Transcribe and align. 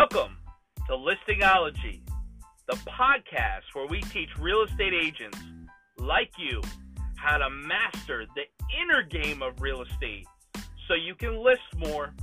Welcome 0.00 0.36
to 0.86 0.92
Listingology, 0.92 2.02
the 2.68 2.76
podcast 2.86 3.62
where 3.72 3.88
we 3.88 4.00
teach 4.00 4.28
real 4.38 4.62
estate 4.62 4.92
agents 4.94 5.36
like 5.98 6.30
you 6.38 6.62
how 7.16 7.38
to 7.38 7.50
master 7.50 8.24
the 8.36 8.42
inner 8.80 9.02
game 9.02 9.42
of 9.42 9.60
real 9.60 9.82
estate 9.82 10.24
so 10.86 10.94
you 10.94 11.16
can 11.16 11.42
list 11.42 11.62
more, 11.76 12.14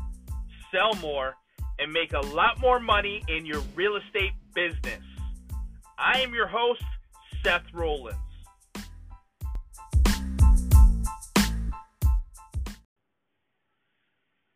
sell 0.74 0.94
more, 1.02 1.34
and 1.78 1.92
make 1.92 2.14
a 2.14 2.20
lot 2.28 2.62
more 2.62 2.80
money 2.80 3.22
in 3.28 3.46
your 3.46 3.60
real 3.76 3.98
estate 3.98 4.32
business. 4.54 5.04
I 6.00 6.22
am 6.22 6.34
your 6.34 6.48
host, 6.48 6.84
Seth 7.44 7.66
Rollins. 7.74 8.16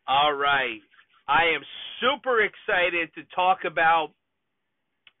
All 0.08 0.32
right. 0.32 0.80
I 1.28 1.44
am 1.54 1.60
super 2.00 2.42
excited 2.42 3.14
to 3.14 3.22
talk 3.34 3.64
about 3.64 4.10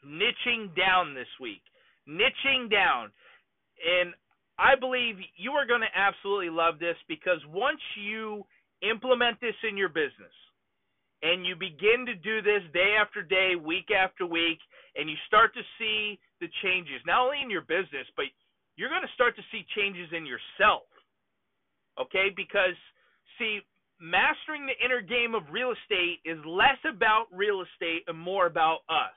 niching 0.04 0.74
down 0.76 1.14
this 1.14 1.28
week. 1.40 1.62
Niching 2.08 2.70
down. 2.70 3.12
And 3.80 4.14
I 4.58 4.76
believe 4.76 5.16
you 5.36 5.52
are 5.52 5.66
going 5.66 5.80
to 5.80 5.94
absolutely 5.94 6.50
love 6.50 6.78
this 6.78 6.96
because 7.08 7.38
once 7.48 7.80
you 7.96 8.44
implement 8.82 9.40
this 9.40 9.56
in 9.68 9.76
your 9.76 9.88
business 9.88 10.32
and 11.22 11.44
you 11.44 11.54
begin 11.54 12.04
to 12.06 12.14
do 12.14 12.40
this 12.40 12.64
day 12.72 12.96
after 13.00 13.22
day, 13.22 13.52
week 13.56 13.88
after 13.92 14.24
week, 14.24 14.58
and 14.96 15.08
you 15.08 15.16
start 15.26 15.52
to 15.54 15.60
see 15.78 16.18
the 16.40 16.48
changes, 16.64 17.00
not 17.06 17.24
only 17.24 17.40
in 17.44 17.50
your 17.50 17.62
business, 17.62 18.08
but 18.16 18.24
you're 18.76 18.88
going 18.88 19.04
to 19.04 19.14
start 19.14 19.36
to 19.36 19.44
see 19.52 19.64
changes 19.76 20.08
in 20.16 20.24
yourself. 20.24 20.88
Okay? 22.00 22.32
Because, 22.34 22.76
see, 23.38 23.60
mastering 24.00 24.66
the 24.66 24.84
inner 24.84 25.02
game 25.02 25.34
of 25.34 25.42
real 25.52 25.72
estate 25.72 26.20
is 26.24 26.38
less 26.46 26.80
about 26.88 27.26
real 27.32 27.62
estate 27.62 28.02
and 28.08 28.18
more 28.18 28.46
about 28.46 28.80
us. 28.88 29.16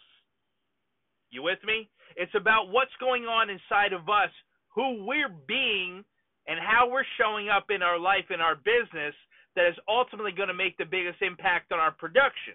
You 1.31 1.41
with 1.41 1.59
me? 1.65 1.89
It's 2.15 2.35
about 2.35 2.69
what's 2.69 2.93
going 2.99 3.23
on 3.23 3.49
inside 3.49 3.93
of 3.93 4.09
us, 4.09 4.29
who 4.75 5.05
we're 5.05 5.33
being, 5.47 6.03
and 6.47 6.59
how 6.59 6.89
we're 6.91 7.07
showing 7.17 7.49
up 7.49 7.67
in 7.69 7.81
our 7.81 7.97
life, 7.97 8.25
in 8.29 8.41
our 8.41 8.55
business, 8.55 9.15
that 9.55 9.67
is 9.67 9.75
ultimately 9.87 10.31
going 10.31 10.49
to 10.49 10.53
make 10.53 10.77
the 10.77 10.85
biggest 10.85 11.21
impact 11.21 11.71
on 11.71 11.79
our 11.79 11.91
production. 11.91 12.53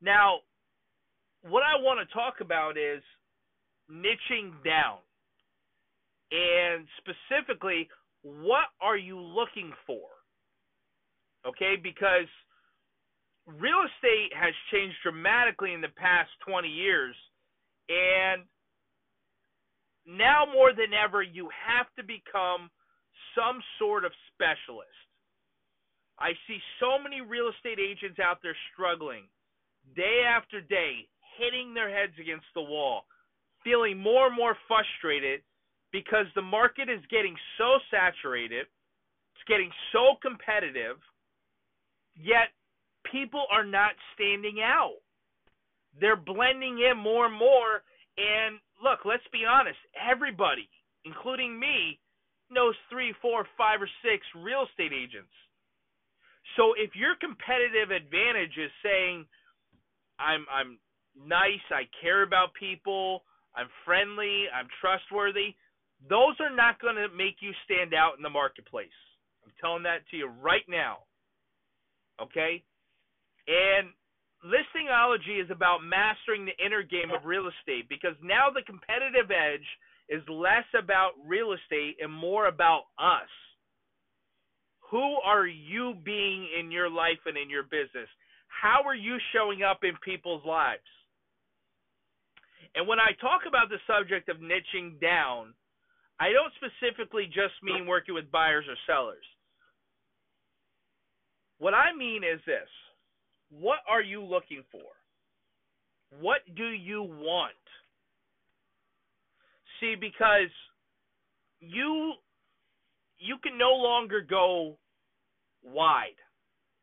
Now, 0.00 0.40
what 1.42 1.62
I 1.62 1.80
want 1.80 2.06
to 2.06 2.14
talk 2.14 2.40
about 2.40 2.76
is 2.76 3.02
niching 3.90 4.52
down. 4.64 4.98
And 6.30 6.86
specifically, 6.98 7.88
what 8.22 8.70
are 8.80 8.96
you 8.96 9.18
looking 9.18 9.72
for? 9.86 10.06
Okay? 11.46 11.74
Because 11.80 12.28
real 13.46 13.82
estate 13.86 14.32
has 14.34 14.54
changed 14.72 14.96
dramatically 15.02 15.72
in 15.72 15.80
the 15.80 15.94
past 15.96 16.30
20 16.46 16.68
years, 16.68 17.16
and 17.88 18.42
now 20.06 20.44
more 20.52 20.72
than 20.72 20.92
ever, 20.94 21.22
you 21.22 21.48
have 21.50 21.86
to 21.96 22.02
become 22.02 22.70
some 23.34 23.60
sort 23.78 24.04
of 24.04 24.12
specialist. 24.34 24.90
I 26.18 26.32
see 26.46 26.60
so 26.78 27.00
many 27.02 27.20
real 27.20 27.48
estate 27.48 27.80
agents 27.80 28.20
out 28.20 28.38
there 28.42 28.56
struggling 28.72 29.24
day 29.96 30.22
after 30.28 30.60
day, 30.60 31.08
hitting 31.38 31.72
their 31.72 31.88
heads 31.88 32.12
against 32.20 32.46
the 32.54 32.60
wall, 32.60 33.08
feeling 33.64 33.96
more 33.96 34.26
and 34.28 34.36
more 34.36 34.56
frustrated 34.68 35.40
because 35.92 36.26
the 36.34 36.42
market 36.42 36.88
is 36.88 37.00
getting 37.10 37.34
so 37.58 37.78
saturated, 37.90 38.68
it's 39.34 39.48
getting 39.48 39.70
so 39.92 40.20
competitive, 40.22 41.00
Yet 42.20 42.52
people 43.10 43.44
are 43.50 43.64
not 43.64 43.92
standing 44.14 44.60
out. 44.62 45.00
They're 45.98 46.16
blending 46.16 46.78
in 46.78 46.98
more 46.98 47.26
and 47.26 47.34
more. 47.34 47.82
And 48.18 48.60
look, 48.82 49.00
let's 49.04 49.26
be 49.32 49.44
honest. 49.48 49.78
Everybody, 49.96 50.68
including 51.04 51.58
me, 51.58 51.98
knows 52.50 52.74
three, 52.90 53.14
four, 53.22 53.46
five, 53.56 53.80
or 53.80 53.88
six 54.02 54.26
real 54.36 54.66
estate 54.68 54.92
agents. 54.92 55.32
So 56.56 56.74
if 56.76 56.94
your 56.94 57.14
competitive 57.20 57.90
advantage 57.90 58.56
is 58.58 58.70
saying, 58.82 59.26
"I'm 60.18 60.46
I'm 60.50 60.78
nice, 61.16 61.64
I 61.70 61.88
care 62.00 62.22
about 62.22 62.52
people, 62.54 63.24
I'm 63.54 63.68
friendly, 63.84 64.50
I'm 64.52 64.68
trustworthy," 64.80 65.54
those 66.08 66.34
are 66.40 66.54
not 66.54 66.80
going 66.80 66.96
to 66.96 67.08
make 67.08 67.40
you 67.40 67.52
stand 67.64 67.94
out 67.94 68.16
in 68.16 68.22
the 68.22 68.30
marketplace. 68.30 68.98
I'm 69.44 69.52
telling 69.60 69.84
that 69.84 70.06
to 70.10 70.16
you 70.16 70.26
right 70.26 70.66
now. 70.68 71.04
Okay? 72.22 72.62
And 73.48 73.90
listingology 74.44 75.42
is 75.42 75.50
about 75.50 75.84
mastering 75.84 76.44
the 76.44 76.56
inner 76.64 76.82
game 76.82 77.10
of 77.10 77.24
real 77.24 77.48
estate 77.48 77.88
because 77.88 78.14
now 78.22 78.48
the 78.52 78.62
competitive 78.62 79.30
edge 79.30 79.66
is 80.08 80.22
less 80.28 80.66
about 80.76 81.12
real 81.24 81.52
estate 81.52 81.96
and 82.00 82.12
more 82.12 82.46
about 82.46 82.82
us. 82.98 83.30
Who 84.90 85.18
are 85.24 85.46
you 85.46 85.94
being 86.04 86.48
in 86.58 86.70
your 86.70 86.90
life 86.90 87.22
and 87.26 87.36
in 87.36 87.48
your 87.48 87.62
business? 87.62 88.10
How 88.48 88.82
are 88.84 88.94
you 88.94 89.18
showing 89.32 89.62
up 89.62 89.84
in 89.84 89.92
people's 90.04 90.44
lives? 90.44 90.82
And 92.74 92.86
when 92.86 92.98
I 92.98 93.14
talk 93.20 93.42
about 93.46 93.68
the 93.70 93.78
subject 93.86 94.28
of 94.28 94.38
niching 94.38 95.00
down, 95.00 95.54
I 96.18 96.30
don't 96.34 96.52
specifically 96.58 97.26
just 97.26 97.54
mean 97.62 97.86
working 97.86 98.14
with 98.14 98.30
buyers 98.30 98.66
or 98.68 98.76
sellers. 98.86 99.24
What 101.60 101.74
I 101.74 101.94
mean 101.96 102.24
is 102.24 102.40
this 102.46 102.68
what 103.50 103.80
are 103.88 104.02
you 104.02 104.22
looking 104.22 104.64
for? 104.72 104.80
What 106.20 106.40
do 106.56 106.68
you 106.68 107.02
want? 107.02 107.52
See, 109.78 109.94
because 109.94 110.50
you 111.60 112.14
you 113.18 113.36
can 113.42 113.58
no 113.58 113.72
longer 113.72 114.22
go 114.22 114.78
wide. 115.62 116.16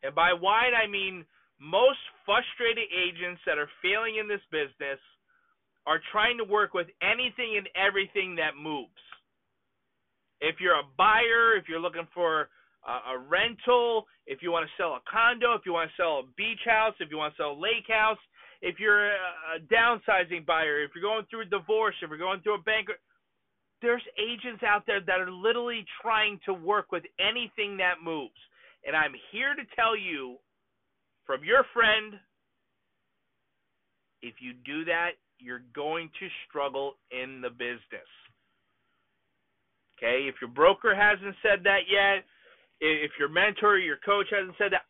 And 0.04 0.14
by 0.14 0.32
wide 0.34 0.74
I 0.78 0.88
mean 0.88 1.26
most 1.60 2.00
frustrated 2.24 2.86
agents 2.94 3.42
that 3.48 3.58
are 3.58 3.70
failing 3.82 4.18
in 4.22 4.28
this 4.28 4.46
business 4.52 5.00
are 5.88 6.00
trying 6.12 6.38
to 6.38 6.44
work 6.44 6.76
with 6.76 6.88
anything 7.02 7.58
and 7.58 7.68
everything 7.74 8.36
that 8.36 8.56
moves. 8.62 8.92
If 10.40 10.58
you're 10.60 10.78
a 10.78 10.86
buyer, 10.98 11.58
if 11.58 11.68
you're 11.68 11.80
looking 11.80 12.08
for 12.14 12.50
a, 12.88 13.18
rental, 13.18 14.08
if 14.26 14.42
you 14.42 14.52
want 14.52 14.66
to 14.66 14.72
sell 14.82 14.94
a 14.94 15.02
condo, 15.10 15.54
if 15.54 15.62
you 15.66 15.74
want 15.74 15.90
to 15.90 16.02
sell 16.02 16.20
a 16.20 16.24
beach 16.38 16.64
house, 16.66 16.94
if 17.00 17.10
you 17.12 17.18
want 17.18 17.34
to 17.36 17.38
sell 17.38 17.52
a 17.52 17.60
lake 17.60 17.88
house, 17.88 18.18
if 18.62 18.80
you're 18.80 19.12
a, 19.12 19.18
a 19.56 19.60
downsizing 19.72 20.46
buyer, 20.46 20.84
if 20.84 20.92
you're 20.96 21.04
going 21.04 21.26
through 21.30 21.42
a 21.42 21.46
divorce, 21.46 21.96
if 22.02 22.10
you're 22.10 22.18
going 22.18 22.42
through 22.42 22.56
a 22.56 22.64
bank, 22.64 22.88
there's 23.82 24.04
agents 24.18 24.64
out 24.64 24.84
there 24.88 25.02
that 25.02 25.20
are 25.20 25.32
literally 25.32 25.86
trying 26.02 26.40
to 26.46 26.54
work 26.54 26.92
with 26.92 27.04
anything 27.20 27.78
that 27.78 27.96
moves. 28.04 28.40
And 28.86 28.96
I'm 28.96 29.14
here 29.32 29.54
to 29.54 29.64
tell 29.76 29.96
you 29.96 30.38
from 31.26 31.44
your 31.44 31.66
friend 31.74 32.16
if 34.22 34.36
you 34.40 34.54
do 34.66 34.86
that, 34.86 35.12
you're 35.40 35.62
going 35.76 36.10
to 36.20 36.28
struggle 36.48 36.96
in 37.12 37.42
the 37.42 37.50
business. 37.50 38.10
Okay, 39.98 40.28
if 40.28 40.36
your 40.42 40.50
broker 40.50 40.96
hasn't 40.96 41.36
said 41.42 41.64
that 41.64 41.90
yet, 41.90 42.26
if 42.80 43.12
your 43.20 43.30
mentor 43.30 43.74
or 43.74 43.80
your 43.80 43.98
coach 44.06 44.28
hasn't 44.32 44.56
said 44.58 44.72
that, 44.72 44.86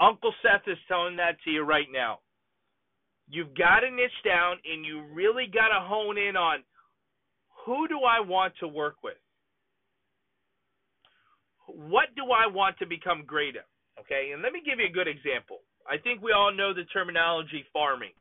Uncle 0.00 0.32
Seth 0.42 0.66
is 0.66 0.78
telling 0.88 1.16
that 1.16 1.36
to 1.44 1.50
you 1.50 1.62
right 1.62 1.88
now. 1.92 2.20
You've 3.28 3.54
got 3.54 3.80
to 3.80 3.90
niche 3.90 4.22
down 4.24 4.58
and 4.64 4.84
you 4.84 5.02
really 5.12 5.46
got 5.46 5.68
to 5.68 5.84
hone 5.84 6.18
in 6.18 6.36
on 6.36 6.62
who 7.64 7.88
do 7.88 8.00
I 8.06 8.20
want 8.20 8.54
to 8.60 8.68
work 8.68 9.02
with? 9.02 9.18
What 11.66 12.14
do 12.14 12.30
I 12.30 12.46
want 12.46 12.78
to 12.78 12.86
become 12.86 13.24
great 13.26 13.56
at? 13.56 13.66
Okay, 13.98 14.30
and 14.32 14.42
let 14.42 14.52
me 14.52 14.62
give 14.64 14.78
you 14.78 14.86
a 14.86 14.92
good 14.92 15.08
example. 15.08 15.60
I 15.90 15.98
think 15.98 16.22
we 16.22 16.32
all 16.32 16.52
know 16.52 16.74
the 16.74 16.84
terminology 16.92 17.64
farming, 17.72 18.14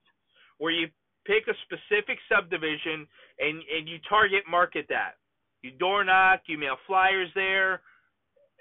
where 0.57 0.71
you 0.71 0.87
pick 1.25 1.45
a 1.47 1.53
specific 1.65 2.17
subdivision 2.29 3.05
and, 3.39 3.61
and 3.75 3.89
you 3.89 3.97
target 4.07 4.43
market 4.49 4.85
that. 4.89 5.17
You 5.61 5.71
door 5.71 6.03
knock, 6.03 6.41
you 6.47 6.57
mail 6.57 6.77
flyers 6.87 7.29
there, 7.35 7.81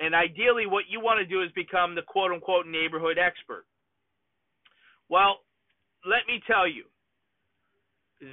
and 0.01 0.15
ideally, 0.15 0.67
what 0.67 0.85
you 0.89 1.01
want 1.01 1.19
to 1.19 1.27
do 1.27 1.43
is 1.43 1.51
become 1.55 1.95
the 1.95 2.03
quote 2.03 2.33
unquote 2.33 2.67
neighborhood 2.67 3.19
expert. 3.19 3.65
Well, 5.09 5.39
let 6.05 6.27
me 6.27 6.41
tell 6.47 6.69
you, 6.69 6.85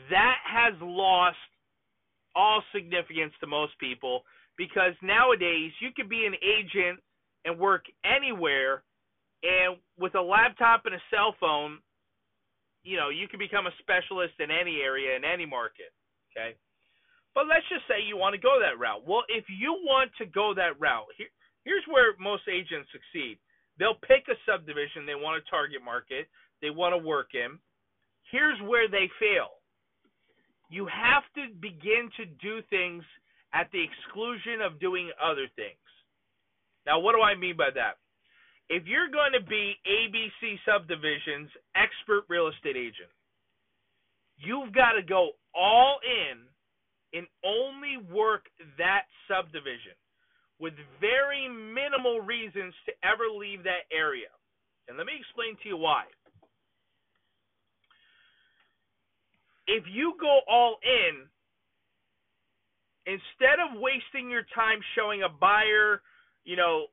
that 0.09 0.37
has 0.45 0.73
lost 0.81 1.37
all 2.35 2.63
significance 2.73 3.33
to 3.39 3.47
most 3.47 3.73
people 3.79 4.23
because 4.57 4.93
nowadays 5.01 5.71
you 5.81 5.89
can 5.95 6.07
be 6.07 6.25
an 6.25 6.35
agent 6.39 6.99
and 7.45 7.59
work 7.59 7.85
anywhere 8.05 8.83
and 9.43 9.77
with 9.97 10.15
a 10.15 10.21
laptop 10.21 10.85
and 10.85 10.95
a 10.95 11.03
cell 11.11 11.35
phone 11.39 11.79
you 12.83 12.95
know 12.95 13.09
you 13.09 13.27
can 13.27 13.39
become 13.39 13.67
a 13.67 13.75
specialist 13.79 14.33
in 14.39 14.49
any 14.49 14.79
area 14.79 15.15
in 15.15 15.25
any 15.25 15.45
market 15.45 15.91
okay 16.31 16.55
but 17.35 17.47
let's 17.47 17.67
just 17.67 17.83
say 17.87 17.99
you 17.99 18.15
want 18.15 18.33
to 18.33 18.39
go 18.39 18.59
that 18.61 18.79
route 18.79 19.03
well 19.05 19.23
if 19.27 19.45
you 19.49 19.75
want 19.83 20.11
to 20.17 20.25
go 20.25 20.53
that 20.55 20.79
route 20.79 21.09
here, 21.17 21.33
Here's 21.63 21.85
where 21.87 22.13
most 22.19 22.43
agents 22.49 22.89
succeed 22.91 23.37
They'll 23.81 23.97
pick 24.05 24.29
a 24.29 24.37
subdivision 24.45 25.09
they 25.09 25.15
want 25.15 25.43
to 25.43 25.49
target 25.49 25.81
market, 25.83 26.27
they 26.61 26.69
want 26.69 26.93
to 26.93 27.01
work 27.01 27.33
in. 27.33 27.57
Here's 28.31 28.59
where 28.61 28.87
they 28.87 29.09
fail. 29.19 29.57
You 30.69 30.87
have 30.87 31.25
to 31.35 31.51
begin 31.59 32.13
to 32.17 32.25
do 32.39 32.61
things 32.69 33.03
at 33.53 33.67
the 33.73 33.81
exclusion 33.83 34.61
of 34.61 34.79
doing 34.79 35.09
other 35.17 35.49
things. 35.55 35.81
Now, 36.85 36.99
what 36.99 37.15
do 37.15 37.21
I 37.21 37.35
mean 37.35 37.57
by 37.57 37.69
that? 37.75 37.97
If 38.69 38.85
you're 38.85 39.09
going 39.09 39.33
to 39.33 39.43
be 39.43 39.75
ABC 39.83 40.61
Subdivisions 40.63 41.49
expert 41.75 42.23
real 42.29 42.47
estate 42.47 42.77
agent, 42.77 43.11
you've 44.37 44.71
got 44.73 44.93
to 44.93 45.01
go 45.01 45.31
all 45.53 45.99
in 46.05 46.37
and 47.17 47.27
only 47.43 47.97
work 48.13 48.45
that 48.77 49.09
subdivision 49.27 49.97
with 50.61 50.73
very 51.01 51.49
minimal 51.49 52.21
reasons 52.21 52.73
to 52.85 52.93
ever 53.03 53.25
leave 53.35 53.63
that 53.63 53.89
area. 53.91 54.29
And 54.87 54.95
let 54.95 55.07
me 55.07 55.13
explain 55.19 55.57
to 55.63 55.67
you 55.67 55.77
why. 55.77 56.03
If 59.65 59.83
you 59.91 60.13
go 60.21 60.41
all 60.47 60.77
in, 60.83 61.25
instead 63.07 63.57
of 63.57 63.81
wasting 63.81 64.29
your 64.29 64.45
time 64.53 64.79
showing 64.95 65.23
a 65.23 65.29
buyer, 65.29 66.01
you 66.45 66.55
know, 66.55 66.85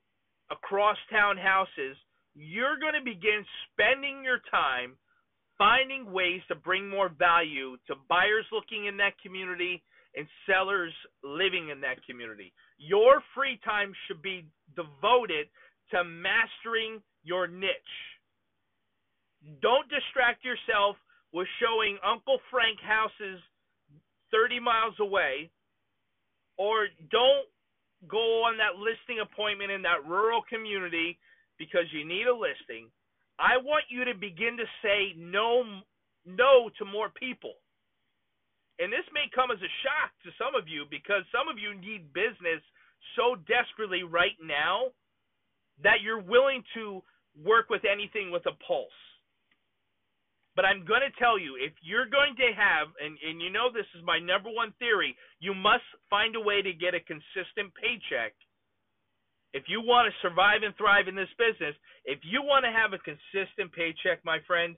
across 0.50 0.96
town 1.12 1.36
houses, 1.36 1.96
you're 2.34 2.78
going 2.80 2.94
to 2.94 3.04
begin 3.04 3.44
spending 3.68 4.24
your 4.24 4.40
time 4.50 4.96
finding 5.58 6.10
ways 6.10 6.40
to 6.48 6.54
bring 6.54 6.88
more 6.88 7.10
value 7.10 7.76
to 7.86 7.94
buyers 8.08 8.46
looking 8.52 8.86
in 8.86 8.96
that 8.96 9.18
community 9.20 9.82
and 10.18 10.26
sellers 10.50 10.92
living 11.22 11.68
in 11.70 11.80
that 11.80 12.04
community. 12.04 12.52
Your 12.76 13.22
free 13.34 13.60
time 13.64 13.92
should 14.06 14.20
be 14.20 14.44
devoted 14.74 15.46
to 15.94 16.02
mastering 16.02 17.00
your 17.22 17.46
niche. 17.46 17.94
Don't 19.62 19.88
distract 19.88 20.44
yourself 20.44 20.96
with 21.32 21.46
showing 21.62 21.98
Uncle 22.04 22.38
Frank 22.50 22.80
houses 22.82 23.38
30 24.32 24.58
miles 24.58 24.94
away, 24.98 25.50
or 26.58 26.88
don't 27.10 27.46
go 28.10 28.42
on 28.42 28.58
that 28.58 28.74
listing 28.76 29.22
appointment 29.22 29.70
in 29.70 29.82
that 29.82 30.02
rural 30.06 30.42
community 30.48 31.16
because 31.58 31.86
you 31.92 32.04
need 32.04 32.26
a 32.26 32.34
listing. 32.34 32.90
I 33.38 33.56
want 33.62 33.84
you 33.88 34.04
to 34.04 34.14
begin 34.18 34.58
to 34.58 34.66
say 34.82 35.14
no 35.16 35.62
no 36.26 36.68
to 36.78 36.84
more 36.84 37.08
people 37.08 37.54
and 38.78 38.92
this 38.92 39.06
may 39.10 39.26
come 39.34 39.50
as 39.50 39.58
a 39.58 39.72
shock 39.82 40.14
to 40.22 40.30
some 40.38 40.54
of 40.54 40.70
you 40.70 40.86
because 40.86 41.26
some 41.34 41.50
of 41.50 41.58
you 41.58 41.74
need 41.74 42.14
business 42.14 42.62
so 43.18 43.34
desperately 43.50 44.06
right 44.06 44.38
now 44.38 44.94
that 45.82 46.02
you're 46.02 46.22
willing 46.22 46.62
to 46.74 47.02
work 47.42 47.70
with 47.70 47.82
anything 47.86 48.30
with 48.30 48.46
a 48.46 48.54
pulse. 48.62 48.94
But 50.58 50.66
I'm 50.66 50.82
going 50.82 51.06
to 51.06 51.14
tell 51.22 51.38
you, 51.38 51.54
if 51.54 51.70
you're 51.86 52.10
going 52.10 52.34
to 52.34 52.50
have, 52.50 52.90
and, 52.98 53.14
and 53.22 53.38
you 53.38 53.46
know 53.46 53.70
this 53.70 53.86
is 53.94 54.02
my 54.02 54.18
number 54.18 54.50
one 54.50 54.74
theory, 54.82 55.14
you 55.38 55.54
must 55.54 55.86
find 56.10 56.34
a 56.34 56.42
way 56.42 56.62
to 56.62 56.74
get 56.74 56.98
a 56.98 57.06
consistent 57.06 57.70
paycheck. 57.78 58.34
If 59.54 59.70
you 59.70 59.80
want 59.80 60.10
to 60.10 60.18
survive 60.26 60.66
and 60.66 60.74
thrive 60.74 61.06
in 61.06 61.14
this 61.14 61.30
business, 61.38 61.78
if 62.04 62.18
you 62.26 62.42
want 62.42 62.66
to 62.66 62.74
have 62.74 62.90
a 62.90 62.98
consistent 63.06 63.70
paycheck, 63.70 64.18
my 64.26 64.42
friend, 64.50 64.74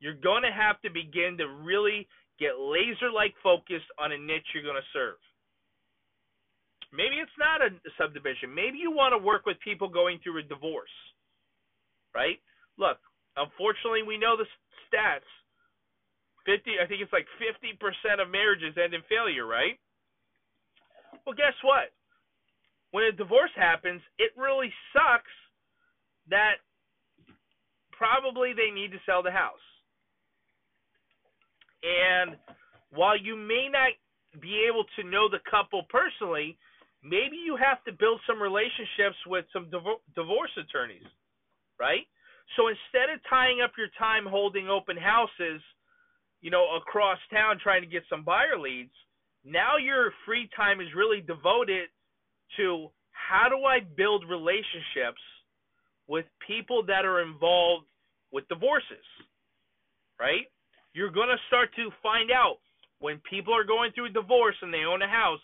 you're 0.00 0.16
going 0.16 0.42
to 0.42 0.52
have 0.52 0.80
to 0.80 0.90
begin 0.90 1.36
to 1.36 1.52
really 1.52 2.08
Get 2.38 2.58
laser 2.58 3.10
like 3.10 3.34
focused 3.42 3.90
on 3.98 4.12
a 4.12 4.18
niche 4.18 4.46
you're 4.54 4.62
going 4.62 4.78
to 4.78 4.92
serve. 4.94 5.18
Maybe 6.92 7.20
it's 7.20 7.34
not 7.38 7.60
a 7.60 7.74
subdivision. 8.00 8.54
Maybe 8.54 8.78
you 8.78 8.90
want 8.90 9.12
to 9.12 9.20
work 9.20 9.44
with 9.44 9.60
people 9.60 9.88
going 9.88 10.20
through 10.22 10.38
a 10.38 10.42
divorce. 10.42 10.94
Right? 12.14 12.40
Look, 12.78 12.98
unfortunately, 13.36 14.02
we 14.06 14.16
know 14.16 14.36
the 14.36 14.48
stats. 14.88 15.28
50 16.46 16.80
I 16.80 16.86
think 16.86 17.02
it's 17.02 17.12
like 17.12 17.28
50% 17.36 17.76
of 18.22 18.30
marriages 18.30 18.78
end 18.82 18.94
in 18.94 19.02
failure, 19.04 19.44
right? 19.44 19.76
Well, 21.26 21.36
guess 21.36 21.52
what? 21.62 21.92
When 22.92 23.04
a 23.04 23.12
divorce 23.12 23.52
happens, 23.54 24.00
it 24.16 24.32
really 24.36 24.72
sucks 24.94 25.34
that 26.30 26.64
probably 27.92 28.54
they 28.54 28.72
need 28.72 28.92
to 28.92 29.00
sell 29.04 29.22
the 29.22 29.30
house. 29.30 29.60
And 31.82 32.36
while 32.90 33.16
you 33.16 33.36
may 33.36 33.68
not 33.70 33.92
be 34.40 34.66
able 34.68 34.84
to 34.96 35.08
know 35.08 35.28
the 35.28 35.38
couple 35.50 35.82
personally, 35.88 36.58
maybe 37.02 37.36
you 37.36 37.56
have 37.56 37.82
to 37.84 37.92
build 37.92 38.20
some 38.26 38.40
relationships 38.40 39.16
with 39.26 39.44
some 39.52 39.70
div- 39.70 40.02
divorce 40.14 40.50
attorneys, 40.58 41.06
right? 41.78 42.06
So 42.56 42.68
instead 42.68 43.12
of 43.14 43.20
tying 43.28 43.60
up 43.62 43.72
your 43.76 43.88
time 43.98 44.24
holding 44.26 44.68
open 44.68 44.96
houses, 44.96 45.60
you 46.40 46.50
know, 46.50 46.76
across 46.76 47.18
town 47.30 47.58
trying 47.62 47.82
to 47.82 47.88
get 47.88 48.02
some 48.08 48.24
buyer 48.24 48.58
leads, 48.58 48.92
now 49.44 49.76
your 49.76 50.12
free 50.26 50.48
time 50.56 50.80
is 50.80 50.88
really 50.96 51.20
devoted 51.20 51.88
to 52.56 52.88
how 53.12 53.48
do 53.48 53.64
I 53.64 53.80
build 53.80 54.24
relationships 54.28 55.20
with 56.06 56.24
people 56.46 56.82
that 56.86 57.04
are 57.04 57.20
involved 57.20 57.86
with 58.32 58.48
divorces, 58.48 59.04
right? 60.18 60.46
You're 60.94 61.10
going 61.10 61.28
to 61.28 61.46
start 61.48 61.70
to 61.76 61.90
find 62.02 62.30
out 62.30 62.58
when 63.00 63.20
people 63.30 63.54
are 63.54 63.64
going 63.64 63.92
through 63.92 64.10
divorce 64.10 64.56
and 64.62 64.72
they 64.72 64.84
own 64.84 65.02
a 65.02 65.08
house, 65.08 65.40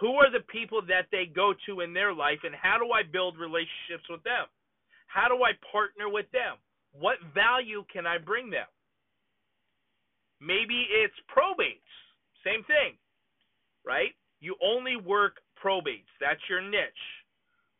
who 0.00 0.14
are 0.14 0.30
the 0.30 0.44
people 0.52 0.80
that 0.86 1.06
they 1.10 1.26
go 1.26 1.52
to 1.66 1.80
in 1.80 1.92
their 1.92 2.14
life 2.14 2.38
and 2.44 2.54
how 2.54 2.78
do 2.78 2.92
I 2.92 3.02
build 3.02 3.38
relationships 3.38 4.06
with 4.08 4.22
them? 4.22 4.46
How 5.08 5.26
do 5.28 5.42
I 5.42 5.52
partner 5.72 6.08
with 6.08 6.30
them? 6.30 6.56
What 6.92 7.16
value 7.34 7.84
can 7.92 8.06
I 8.06 8.18
bring 8.18 8.50
them? 8.50 8.68
Maybe 10.40 10.86
it's 10.90 11.14
probates. 11.26 11.90
Same 12.44 12.62
thing. 12.64 12.94
Right? 13.84 14.14
You 14.40 14.54
only 14.62 14.96
work 14.96 15.40
probates. 15.62 16.12
That's 16.20 16.40
your 16.48 16.62
niche. 16.62 17.04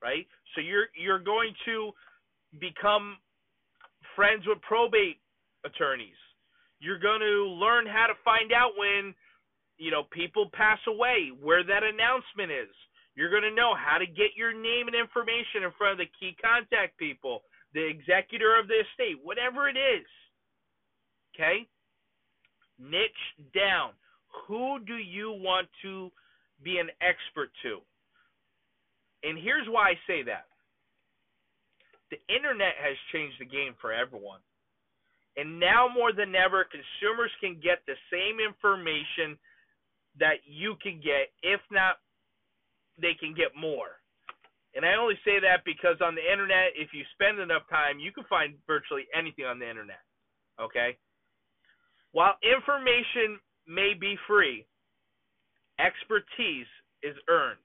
Right? 0.03 0.27
So 0.55 0.61
you're 0.61 0.87
you're 0.99 1.23
going 1.23 1.53
to 1.67 1.93
become 2.59 3.17
friends 4.17 4.45
with 4.47 4.61
probate 4.63 5.21
attorneys 5.65 6.17
you're 6.81 6.99
going 6.99 7.21
to 7.21 7.45
learn 7.59 7.87
how 7.87 8.07
to 8.07 8.15
find 8.25 8.53
out 8.53 8.73
when, 8.77 9.15
you 9.79 9.91
know, 9.91 10.05
people 10.11 10.51
pass 10.53 10.79
away, 10.87 11.31
where 11.41 11.65
that 11.65 11.83
announcement 11.83 12.51
is. 12.51 12.75
You're 13.15 13.31
going 13.31 13.43
to 13.43 13.55
know 13.55 13.75
how 13.75 13.99
to 13.99 14.07
get 14.07 14.37
your 14.37 14.53
name 14.53 14.87
and 14.87 14.95
information 14.95 15.67
in 15.67 15.75
front 15.77 15.93
of 15.93 15.99
the 15.99 16.11
key 16.21 16.37
contact 16.39 16.97
people, 16.99 17.43
the 17.75 17.85
executor 17.85 18.59
of 18.59 18.69
the 18.69 18.87
estate, 18.87 19.19
whatever 19.23 19.69
it 19.69 19.77
is. 19.77 20.07
Okay? 21.35 21.67
Niche 22.79 23.27
down. 23.55 23.91
Who 24.47 24.79
do 24.87 24.95
you 24.95 25.33
want 25.33 25.67
to 25.83 26.11
be 26.63 26.79
an 26.79 26.91
expert 27.03 27.51
to? 27.63 27.79
And 29.25 29.37
here's 29.37 29.67
why 29.69 29.91
I 29.91 29.95
say 30.07 30.23
that. 30.23 30.47
The 32.11 32.19
internet 32.33 32.75
has 32.81 32.97
changed 33.13 33.37
the 33.41 33.47
game 33.47 33.75
for 33.81 33.93
everyone. 33.93 34.41
And 35.39 35.61
now 35.61 35.87
more 35.87 36.13
than 36.13 36.35
ever, 36.35 36.67
consumers 36.67 37.31
can 37.41 37.63
get 37.63 37.87
the 37.87 37.95
same 38.11 38.43
information 38.43 39.39
that 40.19 40.43
you 40.45 40.75
can 40.83 40.99
get, 40.99 41.31
if 41.47 41.61
not, 41.71 42.03
they 43.01 43.15
can 43.15 43.39
get 43.39 43.55
more. 43.55 44.03
And 44.75 44.85
I 44.85 44.99
only 44.99 45.15
say 45.25 45.39
that 45.39 45.63
because 45.65 46.03
on 46.03 46.19
the 46.19 46.27
internet, 46.27 46.75
if 46.75 46.91
you 46.93 47.07
spend 47.15 47.39
enough 47.39 47.63
time, 47.71 48.03
you 48.03 48.11
can 48.11 48.25
find 48.29 48.55
virtually 48.67 49.07
anything 49.15 49.47
on 49.47 49.61
the 49.61 49.71
internet. 49.71 50.03
Okay? 50.61 50.99
While 52.11 52.35
information 52.43 53.39
may 53.67 53.95
be 53.95 54.19
free, 54.27 54.67
expertise 55.79 56.67
is 57.03 57.15
earned. 57.31 57.63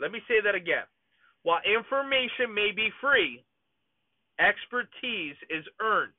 Let 0.00 0.12
me 0.12 0.20
say 0.28 0.44
that 0.44 0.54
again. 0.54 0.84
While 1.44 1.60
information 1.64 2.52
may 2.52 2.72
be 2.76 2.90
free, 3.00 3.42
expertise 4.38 5.36
is 5.48 5.64
earned. 5.80 6.12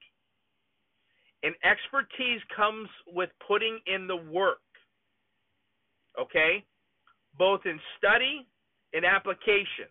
And 1.43 1.55
expertise 1.63 2.41
comes 2.55 2.89
with 3.07 3.29
putting 3.47 3.79
in 3.87 4.07
the 4.07 4.15
work. 4.15 4.59
Okay? 6.19 6.65
Both 7.37 7.61
in 7.65 7.79
study 7.97 8.45
and 8.93 9.05
application. 9.05 9.87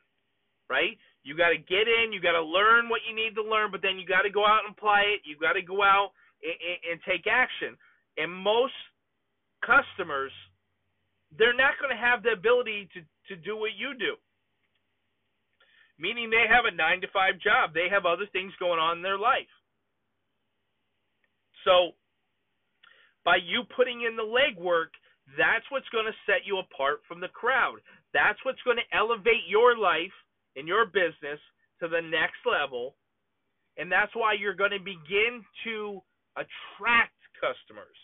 Right? 0.69 0.99
You 1.25 1.37
got 1.37 1.51
to 1.51 1.59
get 1.59 1.89
in, 1.89 2.13
you 2.13 2.21
got 2.21 2.33
to 2.33 2.43
learn 2.43 2.89
what 2.89 3.01
you 3.09 3.15
need 3.15 3.35
to 3.37 3.43
learn, 3.43 3.71
but 3.71 3.83
then 3.83 3.99
you 3.99 4.07
got 4.07 4.23
to 4.23 4.31
go 4.31 4.45
out 4.45 4.65
and 4.65 4.77
apply 4.77 5.05
it. 5.09 5.21
You 5.25 5.37
got 5.41 5.55
to 5.55 5.63
go 5.63 5.83
out 5.83 6.13
and, 6.43 6.57
and, 6.57 6.79
and 6.93 6.97
take 7.05 7.27
action. 7.27 7.77
And 8.17 8.33
most 8.33 8.77
customers, 9.65 10.33
they're 11.37 11.57
not 11.57 11.77
going 11.81 11.93
to 11.93 12.01
have 12.01 12.23
the 12.23 12.33
ability 12.33 12.89
to, 12.95 13.01
to 13.29 13.35
do 13.41 13.57
what 13.57 13.77
you 13.77 13.93
do. 13.99 14.17
Meaning 15.99 16.31
they 16.31 16.47
have 16.49 16.65
a 16.65 16.75
nine 16.75 17.01
to 17.03 17.09
five 17.13 17.41
job, 17.43 17.75
they 17.75 17.89
have 17.91 18.07
other 18.07 18.27
things 18.33 18.53
going 18.61 18.79
on 18.79 18.99
in 18.99 19.03
their 19.03 19.19
life. 19.19 19.51
So 21.65 21.93
by 23.25 23.37
you 23.37 23.65
putting 23.77 24.03
in 24.03 24.17
the 24.17 24.23
legwork, 24.23 24.95
that's 25.37 25.65
what's 25.71 25.89
going 25.91 26.07
to 26.07 26.25
set 26.25 26.47
you 26.47 26.59
apart 26.59 27.01
from 27.07 27.21
the 27.21 27.29
crowd. 27.29 27.81
That's 28.15 28.39
what's 28.45 28.63
going 28.63 28.79
to 28.79 28.97
elevate 28.97 29.45
your 29.47 29.77
life 29.77 30.15
and 30.57 30.67
your 30.67 30.87
business 30.87 31.41
to 31.81 31.89
the 31.89 32.01
next 32.01 32.41
level. 32.49 32.97
And 33.77 33.93
that's 33.93 34.15
why 34.15 34.33
you're 34.35 34.57
going 34.57 34.73
to 34.73 34.81
begin 34.81 35.45
to 35.65 36.01
attract 36.35 37.15
customers. 37.37 37.99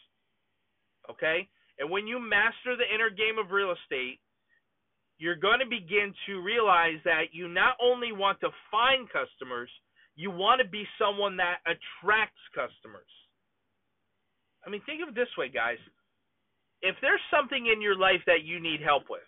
Okay? 1.10 1.48
And 1.78 1.90
when 1.90 2.06
you 2.06 2.20
master 2.20 2.76
the 2.76 2.86
inner 2.92 3.10
game 3.10 3.38
of 3.42 3.50
real 3.50 3.72
estate, 3.72 4.20
you're 5.18 5.40
going 5.40 5.60
to 5.60 5.66
begin 5.66 6.12
to 6.26 6.42
realize 6.42 6.98
that 7.04 7.32
you 7.32 7.48
not 7.48 7.74
only 7.82 8.12
want 8.12 8.40
to 8.40 8.50
find 8.70 9.08
customers, 9.10 9.70
you 10.16 10.30
want 10.30 10.60
to 10.60 10.68
be 10.68 10.84
someone 10.98 11.36
that 11.38 11.58
attracts 11.66 12.42
customers. 12.54 13.10
I 14.66 14.70
mean, 14.70 14.80
think 14.86 15.02
of 15.02 15.10
it 15.10 15.14
this 15.14 15.28
way, 15.36 15.48
guys. 15.48 15.78
If 16.82 16.96
there's 17.00 17.20
something 17.30 17.66
in 17.72 17.80
your 17.80 17.96
life 17.96 18.20
that 18.26 18.44
you 18.44 18.60
need 18.60 18.80
help 18.80 19.04
with, 19.08 19.20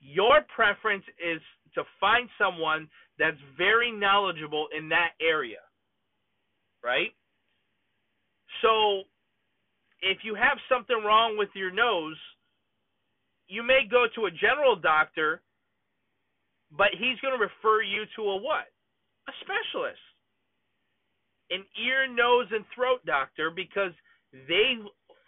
your 0.00 0.42
preference 0.54 1.04
is 1.18 1.40
to 1.74 1.82
find 1.98 2.28
someone 2.38 2.88
that's 3.18 3.38
very 3.56 3.90
knowledgeable 3.90 4.68
in 4.76 4.88
that 4.90 5.10
area. 5.20 5.62
Right? 6.82 7.14
So, 8.62 9.02
if 10.02 10.18
you 10.22 10.34
have 10.34 10.58
something 10.68 11.02
wrong 11.04 11.36
with 11.38 11.48
your 11.54 11.72
nose, 11.72 12.16
you 13.48 13.62
may 13.62 13.82
go 13.90 14.06
to 14.14 14.26
a 14.26 14.30
general 14.30 14.76
doctor, 14.76 15.40
but 16.76 16.88
he's 16.92 17.18
going 17.20 17.36
to 17.36 17.40
refer 17.40 17.82
you 17.82 18.04
to 18.16 18.22
a 18.22 18.36
what? 18.36 18.68
A 19.28 19.32
specialist. 19.40 20.00
An 21.50 21.64
ear, 21.80 22.06
nose, 22.08 22.46
and 22.52 22.64
throat 22.74 23.04
doctor 23.06 23.50
because 23.50 23.92
they 24.48 24.78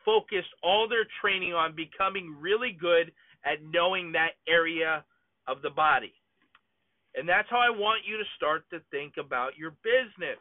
focused 0.04 0.48
all 0.62 0.88
their 0.88 1.06
training 1.20 1.52
on 1.52 1.74
becoming 1.74 2.34
really 2.40 2.76
good 2.78 3.12
at 3.44 3.62
knowing 3.62 4.12
that 4.12 4.32
area 4.48 5.04
of 5.46 5.62
the 5.62 5.70
body. 5.70 6.12
And 7.14 7.28
that's 7.28 7.48
how 7.48 7.58
I 7.58 7.70
want 7.70 8.02
you 8.06 8.18
to 8.18 8.24
start 8.36 8.64
to 8.70 8.80
think 8.90 9.14
about 9.18 9.56
your 9.56 9.72
business. 9.82 10.40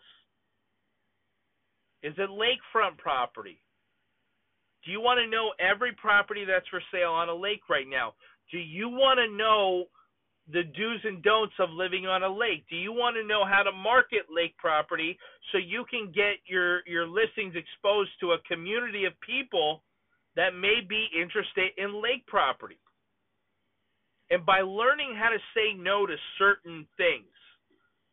Is 2.03 2.13
it 2.17 2.29
lakefront 2.29 2.97
property? 2.97 3.61
Do 4.83 4.91
you 4.91 5.01
want 5.01 5.19
to 5.19 5.27
know 5.27 5.53
every 5.59 5.93
property 5.93 6.45
that's 6.45 6.67
for 6.67 6.81
sale 6.91 7.11
on 7.11 7.29
a 7.29 7.33
lake 7.33 7.61
right 7.69 7.87
now? 7.89 8.13
Do 8.51 8.59
you 8.59 8.89
want 8.89 9.19
to 9.19 9.35
know 9.35 9.85
the 10.51 10.63
do's 10.63 11.01
and 11.03 11.23
don'ts 11.23 11.55
of 11.59 11.69
living 11.71 12.05
on 12.05 12.23
a 12.23 12.29
lake? 12.29 12.65
Do 12.69 12.75
you 12.75 12.93
want 12.93 13.15
to 13.15 13.25
know 13.25 13.45
how 13.45 13.63
to 13.63 13.71
market 13.71 14.25
lake 14.29 14.55
property 14.57 15.17
so 15.51 15.57
you 15.57 15.85
can 15.89 16.11
get 16.13 16.37
your 16.45 16.85
your 16.87 17.07
listings 17.07 17.55
exposed 17.55 18.11
to 18.19 18.33
a 18.33 18.41
community 18.47 19.05
of 19.05 19.13
people 19.21 19.83
that 20.35 20.55
may 20.55 20.81
be 20.87 21.07
interested 21.19 21.71
in 21.77 22.01
lake 22.01 22.25
property? 22.27 22.77
And 24.29 24.45
by 24.45 24.61
learning 24.61 25.15
how 25.17 25.29
to 25.29 25.37
say 25.55 25.73
no 25.77 26.05
to 26.05 26.15
certain 26.37 26.87
things, 26.97 27.25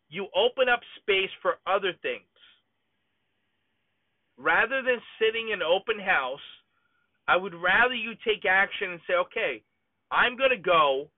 you 0.09 0.29
open 0.37 0.69
up 0.69 0.81
space 1.01 1.31
for 1.41 1.57
other 1.67 1.93
things. 2.03 2.25
Rather 4.39 4.83
than 4.83 5.01
sitting 5.19 5.51
in 5.51 5.62
open 5.62 5.99
house, 5.99 6.41
I 7.29 7.37
would 7.37 7.55
rather 7.55 7.95
you 7.95 8.12
take 8.27 8.45
action 8.49 8.93
and 8.93 9.01
say, 9.07 9.15
okay, 9.15 9.62
I'm 10.11 10.37
going 10.37 10.51
to 10.51 10.57
go 10.57 11.09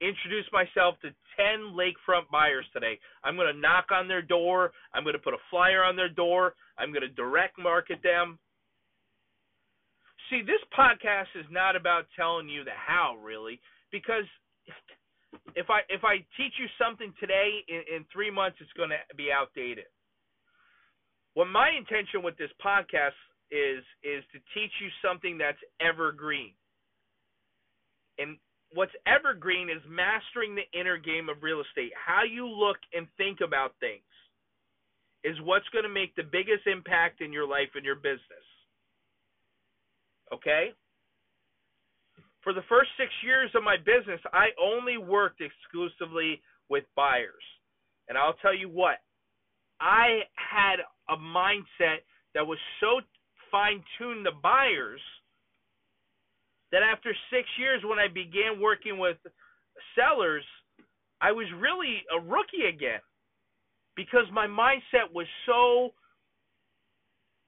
introduce 0.00 0.46
myself 0.52 0.96
to 1.02 1.08
10 1.36 1.76
lakefront 1.76 2.28
buyers 2.32 2.64
today. 2.72 2.98
I'm 3.24 3.36
going 3.36 3.52
to 3.52 3.60
knock 3.60 3.86
on 3.92 4.08
their 4.08 4.22
door. 4.22 4.72
I'm 4.94 5.04
going 5.04 5.14
to 5.14 5.22
put 5.22 5.34
a 5.34 5.44
flyer 5.50 5.84
on 5.84 5.96
their 5.96 6.08
door. 6.08 6.54
I'm 6.78 6.92
going 6.92 7.02
to 7.02 7.14
direct 7.14 7.58
market 7.58 7.98
them. 8.02 8.38
See, 10.30 10.42
this 10.42 10.62
podcast 10.76 11.34
is 11.34 11.46
not 11.50 11.76
about 11.76 12.06
telling 12.16 12.48
you 12.48 12.64
the 12.64 12.76
how, 12.76 13.16
really, 13.22 13.60
because 13.90 14.24
if 15.54 15.70
I 15.70 15.80
if 15.88 16.04
I 16.04 16.18
teach 16.36 16.54
you 16.58 16.66
something 16.78 17.12
today, 17.18 17.62
in, 17.68 17.82
in 17.96 18.04
three 18.12 18.30
months 18.30 18.58
it's 18.60 18.72
going 18.76 18.90
to 18.90 18.98
be 19.16 19.28
outdated. 19.32 19.86
What 21.34 21.46
my 21.46 21.70
intention 21.70 22.22
with 22.22 22.36
this 22.38 22.50
podcast 22.64 23.18
is 23.50 23.82
is 24.02 24.22
to 24.32 24.38
teach 24.54 24.70
you 24.80 24.88
something 25.02 25.38
that's 25.38 25.58
evergreen. 25.80 26.54
And 28.18 28.38
what's 28.72 28.92
evergreen 29.06 29.68
is 29.68 29.82
mastering 29.88 30.54
the 30.54 30.78
inner 30.78 30.96
game 30.96 31.28
of 31.28 31.42
real 31.42 31.60
estate. 31.60 31.92
How 31.94 32.22
you 32.22 32.46
look 32.46 32.76
and 32.92 33.06
think 33.16 33.40
about 33.40 33.74
things 33.80 34.02
is 35.24 35.36
what's 35.42 35.68
going 35.68 35.84
to 35.84 35.92
make 35.92 36.14
the 36.16 36.22
biggest 36.22 36.66
impact 36.66 37.20
in 37.20 37.32
your 37.32 37.46
life 37.46 37.68
and 37.74 37.84
your 37.84 37.96
business. 37.96 38.46
Okay? 40.32 40.72
For 42.42 42.54
the 42.54 42.64
first 42.68 42.90
six 42.96 43.10
years 43.22 43.50
of 43.54 43.62
my 43.62 43.76
business, 43.76 44.20
I 44.32 44.48
only 44.60 44.96
worked 44.96 45.42
exclusively 45.42 46.40
with 46.70 46.84
buyers. 46.96 47.44
And 48.08 48.16
I'll 48.16 48.38
tell 48.40 48.54
you 48.56 48.68
what, 48.68 48.96
I 49.80 50.20
had 50.34 50.76
a 51.08 51.16
mindset 51.16 52.06
that 52.34 52.46
was 52.46 52.58
so 52.80 53.00
fine 53.50 53.82
tuned 53.98 54.24
to 54.24 54.32
buyers 54.42 55.00
that 56.72 56.82
after 56.82 57.14
six 57.30 57.48
years, 57.58 57.82
when 57.84 57.98
I 57.98 58.08
began 58.08 58.60
working 58.60 58.98
with 58.98 59.16
sellers, 59.94 60.44
I 61.20 61.32
was 61.32 61.46
really 61.58 62.02
a 62.10 62.20
rookie 62.20 62.68
again 62.68 63.00
because 63.96 64.24
my 64.32 64.46
mindset 64.46 65.12
was 65.12 65.26
so 65.46 65.90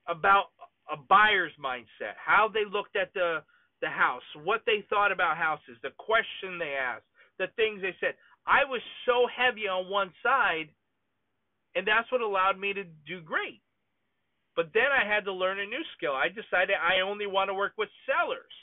about 0.07 0.45
a 0.91 0.97
buyer's 0.97 1.53
mindset, 1.63 2.13
how 2.23 2.49
they 2.53 2.65
looked 2.69 2.95
at 2.95 3.13
the 3.13 3.41
the 3.81 3.89
house, 3.89 4.23
what 4.45 4.61
they 4.65 4.85
thought 4.89 5.11
about 5.11 5.35
houses, 5.35 5.75
the 5.83 5.91
question 5.99 6.57
they 6.57 6.71
asked, 6.79 7.03
the 7.37 7.47
things 7.57 7.81
they 7.81 7.93
said. 7.99 8.15
I 8.47 8.63
was 8.63 8.79
so 9.05 9.27
heavy 9.27 9.67
on 9.67 9.91
one 9.91 10.11
side, 10.23 10.69
and 11.75 11.85
that's 11.85 12.09
what 12.09 12.21
allowed 12.21 12.57
me 12.57 12.71
to 12.73 12.83
do 13.05 13.19
great. 13.19 13.59
But 14.55 14.71
then 14.73 14.87
I 14.87 15.03
had 15.03 15.25
to 15.25 15.33
learn 15.33 15.59
a 15.59 15.65
new 15.65 15.83
skill. 15.97 16.13
I 16.13 16.29
decided 16.29 16.79
I 16.79 17.01
only 17.01 17.27
want 17.27 17.49
to 17.49 17.53
work 17.53 17.73
with 17.77 17.89
sellers. 18.07 18.55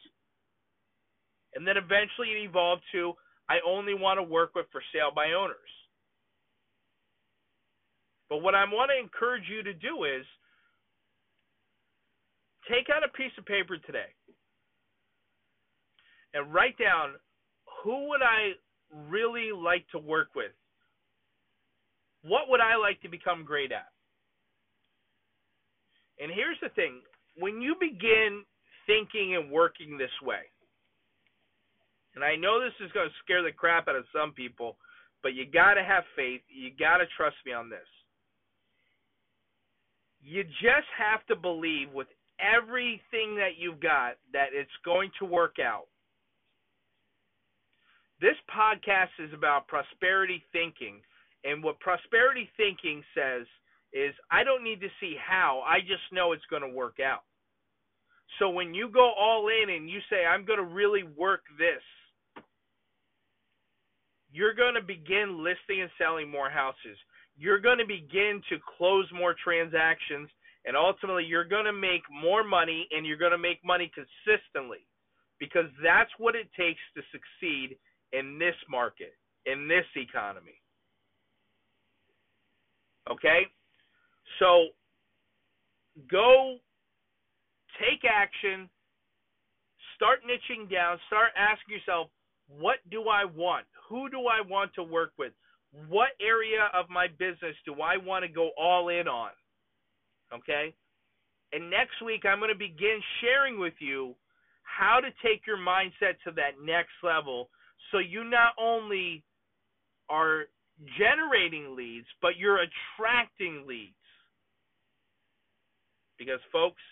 And 1.55 1.67
then 1.67 1.77
eventually 1.77 2.29
it 2.31 2.49
evolved 2.49 2.83
to 2.93 3.15
I 3.49 3.59
only 3.67 3.95
want 3.95 4.19
to 4.19 4.23
work 4.23 4.55
with 4.55 4.67
for 4.71 4.81
sale 4.95 5.11
by 5.15 5.33
owners. 5.33 5.57
But 8.29 8.39
what 8.39 8.55
I 8.55 8.65
want 8.65 8.93
to 8.95 9.03
encourage 9.03 9.43
you 9.51 9.63
to 9.65 9.75
do 9.75 10.05
is 10.05 10.25
take 12.71 12.87
out 12.95 13.03
a 13.03 13.09
piece 13.09 13.33
of 13.39 13.45
paper 13.45 13.77
today 13.79 14.15
and 16.33 16.55
write 16.55 16.79
down 16.79 17.15
who 17.83 18.09
would 18.11 18.23
I 18.23 18.53
really 19.09 19.51
like 19.53 19.85
to 19.91 19.99
work 19.99 20.29
with? 20.37 20.53
What 22.23 22.49
would 22.49 22.61
I 22.61 22.77
like 22.77 23.01
to 23.03 23.09
become 23.09 23.45
great 23.45 23.73
at? 23.73 23.89
And 26.21 26.31
here's 26.31 26.59
the 26.63 26.69
thing 26.71 27.01
when 27.37 27.61
you 27.61 27.75
begin 27.81 28.45
thinking 28.87 29.37
and 29.37 29.51
working 29.51 29.97
this 29.97 30.11
way, 30.23 30.43
and 32.15 32.25
I 32.25 32.37
know 32.37 32.61
this 32.61 32.75
is 32.85 32.93
going 32.93 33.09
to 33.09 33.23
scare 33.23 33.43
the 33.43 33.53
crap 33.53 33.89
out 33.89 33.97
of 33.97 34.05
some 34.13 34.33
people, 34.33 34.77
but 35.23 35.35
you 35.35 35.47
got 35.47 35.75
to 35.75 35.85
have 35.85 36.05
faith. 36.17 36.43
You 36.49 36.71
got 36.79 36.99
to 36.99 37.07
trust 37.17 37.37
me 37.47 37.53
on 37.53 37.71
this. 37.71 37.87
You 40.23 40.45
just 40.45 40.91
have 40.99 41.25
to 41.29 41.37
believe 41.37 41.93
with 41.93 42.09
everything 42.41 43.37
that 43.37 43.57
you've 43.59 43.81
got 43.81 44.17
that 44.33 44.51
it's 44.53 44.71
going 44.85 45.11
to 45.19 45.25
work 45.25 45.57
out. 45.63 45.87
This 48.21 48.37
podcast 48.53 49.17
is 49.19 49.33
about 49.33 49.69
prosperity 49.69 50.43
thinking. 50.53 51.01
And 51.45 51.65
what 51.65 51.81
prosperity 51.81 52.51
thinking 52.57 53.03
says 53.15 53.47
is 53.93 54.15
I 54.31 54.45
don't 54.45 54.65
need 54.65 54.81
to 54.81 54.89
see 55.01 55.17
how, 55.17 55.63
I 55.67 55.81
just 55.81 56.05
know 56.13 56.33
it's 56.33 56.45
going 56.51 56.63
to 56.63 56.69
work 56.69 56.99
out. 57.01 57.23
So 58.39 58.51
when 58.51 58.75
you 58.75 58.89
go 58.93 59.13
all 59.19 59.49
in 59.49 59.71
and 59.71 59.89
you 59.89 60.01
say, 60.11 60.25
I'm 60.27 60.45
going 60.45 60.59
to 60.59 60.75
really 60.75 61.03
work 61.17 61.43
this, 61.59 61.83
you're 64.33 64.55
going 64.55 64.75
to 64.75 64.83
begin 64.83 65.43
listing 65.43 65.83
and 65.83 65.91
selling 65.99 66.31
more 66.31 66.51
houses. 66.51 66.97
You're 67.37 67.59
going 67.59 67.79
to 67.79 67.87
begin 67.87 68.43
to 68.51 68.59
close 68.77 69.07
more 69.13 69.35
transactions. 69.43 70.29
And 70.65 70.77
ultimately, 70.77 71.25
you're 71.25 71.45
going 71.45 71.65
to 71.65 71.73
make 71.73 72.03
more 72.11 72.45
money 72.45 72.87
and 72.91 73.07
you're 73.07 73.17
going 73.17 73.33
to 73.33 73.39
make 73.39 73.65
money 73.65 73.91
consistently 73.95 74.87
because 75.39 75.67
that's 75.83 76.11
what 76.19 76.35
it 76.37 76.49
takes 76.57 76.81
to 76.95 77.03
succeed 77.11 77.77
in 78.13 78.39
this 78.39 78.55
market, 78.69 79.15
in 79.47 79.67
this 79.67 79.87
economy. 79.97 80.61
Okay? 83.11 83.47
So 84.39 84.69
go 86.11 86.59
take 87.81 88.05
action, 88.05 88.69
start 89.97 90.21
niching 90.29 90.71
down, 90.71 90.99
start 91.07 91.31
asking 91.37 91.75
yourself, 91.75 92.09
what 92.59 92.79
do 92.91 93.05
I 93.09 93.25
want? 93.25 93.67
Who 93.89 94.09
do 94.11 94.21
I 94.27 94.41
want 94.47 94.75
to 94.75 94.83
work 94.83 95.13
with? 95.19 95.33
What 95.89 96.11
area 96.21 96.69
of 96.75 96.91
my 96.91 97.07
business 97.07 97.55
do 97.65 97.75
I 97.81 97.97
want 97.97 98.25
to 98.25 98.29
go 98.29 98.51
all 98.59 98.89
in 98.89 99.07
on? 99.07 99.31
Okay? 100.35 100.75
And 101.53 101.71
next 101.71 102.03
week, 102.05 102.23
I'm 102.25 102.39
going 102.39 102.53
to 102.53 102.59
begin 102.59 103.01
sharing 103.21 103.59
with 103.59 103.75
you 103.81 104.15
how 104.63 105.01
to 105.01 105.09
take 105.27 105.47
your 105.47 105.59
mindset 105.59 106.19
to 106.25 106.33
that 106.37 106.63
next 106.65 106.93
level 107.03 107.49
so 107.91 107.99
you 107.99 108.25
not 108.25 108.53
only 108.59 109.25
are 110.09 110.45
generating 110.99 111.77
leads, 111.77 112.07
but 112.23 112.37
you're 112.37 112.59
attracting 112.59 113.65
leads. 113.67 113.95
Because, 116.19 116.41
folks, 116.53 116.83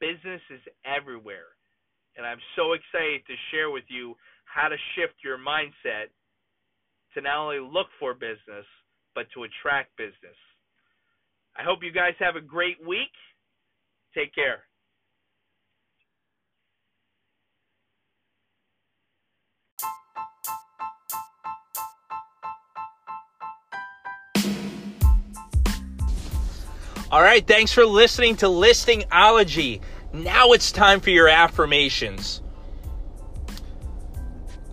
business 0.00 0.40
is 0.50 0.60
everywhere. 0.84 1.54
And 2.16 2.26
I'm 2.26 2.40
so 2.56 2.72
excited 2.72 3.24
to 3.26 3.34
share 3.50 3.70
with 3.70 3.84
you 3.88 4.14
how 4.44 4.68
to 4.68 4.76
shift 4.94 5.14
your 5.24 5.38
mindset 5.38 6.12
to 7.14 7.20
not 7.20 7.38
only 7.38 7.60
look 7.60 7.88
for 7.98 8.14
business, 8.14 8.66
but 9.14 9.26
to 9.34 9.44
attract 9.44 9.96
business. 9.96 10.36
I 11.56 11.62
hope 11.62 11.80
you 11.82 11.92
guys 11.92 12.14
have 12.18 12.36
a 12.36 12.40
great 12.40 12.76
week. 12.86 13.12
Take 14.14 14.34
care. 14.34 14.64
All 27.10 27.20
right, 27.20 27.46
thanks 27.46 27.70
for 27.70 27.84
listening 27.84 28.36
to 28.36 28.46
Listingology. 28.46 29.82
Now 30.12 30.52
it's 30.52 30.70
time 30.70 31.00
for 31.00 31.10
your 31.10 31.28
affirmations. 31.28 32.42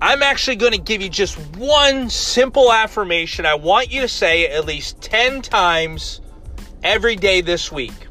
I'm 0.01 0.24
actually 0.24 0.58
going 0.58 0.74
to 0.74 0.79
give 0.79 1.01
you 1.01 1.10
just 1.10 1.38
one 1.55 2.10
simple 2.10 2.72
affirmation 2.72 3.46
I 3.46 3.55
want 3.55 3.91
you 3.91 4.01
to 4.01 4.08
say 4.08 4.48
at 4.48 4.65
least 4.65 5.01
10 5.01 5.41
times 5.41 6.22
every 6.84 7.15
day 7.15 7.41
this 7.41 7.72
week. 7.72 8.08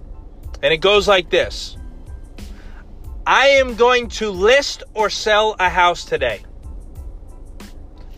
And 0.62 0.72
it 0.72 0.78
goes 0.78 1.06
like 1.06 1.30
this 1.30 1.76
I 3.26 3.48
am 3.48 3.74
going 3.74 4.08
to 4.08 4.30
list 4.30 4.82
or 4.94 5.10
sell 5.10 5.54
a 5.58 5.68
house 5.68 6.04
today. 6.04 6.42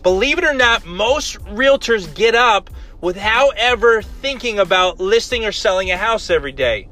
Believe 0.03 0.37
it 0.37 0.45
or 0.45 0.53
not, 0.53 0.85
most 0.85 1.37
realtors 1.45 2.13
get 2.15 2.33
up 2.33 2.69
without 3.01 3.53
ever 3.57 4.01
thinking 4.01 4.59
about 4.59 4.99
listing 4.99 5.45
or 5.45 5.51
selling 5.51 5.91
a 5.91 5.97
house 5.97 6.29
every 6.29 6.51
day. 6.51 6.87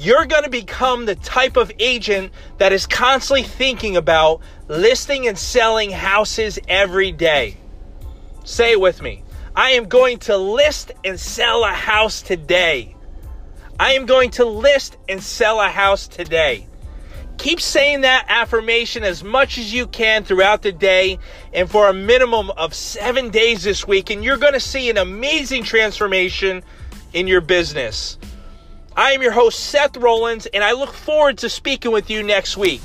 You're 0.00 0.26
going 0.26 0.44
to 0.44 0.48
become 0.48 1.06
the 1.06 1.16
type 1.16 1.56
of 1.56 1.72
agent 1.80 2.30
that 2.58 2.72
is 2.72 2.86
constantly 2.86 3.42
thinking 3.42 3.96
about 3.96 4.40
listing 4.68 5.26
and 5.26 5.36
selling 5.36 5.90
houses 5.90 6.56
every 6.68 7.10
day. 7.10 7.56
Say 8.44 8.70
it 8.70 8.80
with 8.80 9.02
me. 9.02 9.24
I 9.56 9.70
am 9.70 9.88
going 9.88 10.20
to 10.20 10.36
list 10.36 10.92
and 11.04 11.18
sell 11.18 11.64
a 11.64 11.72
house 11.72 12.22
today. 12.22 12.94
I 13.80 13.94
am 13.94 14.06
going 14.06 14.30
to 14.32 14.44
list 14.44 14.96
and 15.08 15.20
sell 15.20 15.60
a 15.60 15.68
house 15.68 16.06
today. 16.06 16.68
Keep 17.36 17.60
saying 17.60 18.02
that 18.02 18.26
affirmation 18.28 19.02
as 19.02 19.24
much 19.24 19.58
as 19.58 19.74
you 19.74 19.88
can 19.88 20.22
throughout 20.22 20.62
the 20.62 20.70
day 20.70 21.18
and 21.52 21.68
for 21.68 21.88
a 21.88 21.92
minimum 21.92 22.50
of 22.50 22.72
seven 22.72 23.30
days 23.30 23.64
this 23.64 23.84
week, 23.84 24.10
and 24.10 24.22
you're 24.22 24.36
going 24.36 24.52
to 24.52 24.60
see 24.60 24.90
an 24.90 24.96
amazing 24.96 25.64
transformation 25.64 26.62
in 27.12 27.26
your 27.26 27.40
business. 27.40 28.16
I 28.98 29.12
am 29.12 29.22
your 29.22 29.30
host, 29.30 29.60
Seth 29.60 29.96
Rollins, 29.96 30.46
and 30.46 30.64
I 30.64 30.72
look 30.72 30.92
forward 30.92 31.38
to 31.38 31.48
speaking 31.48 31.92
with 31.92 32.10
you 32.10 32.24
next 32.24 32.56
week. 32.56 32.80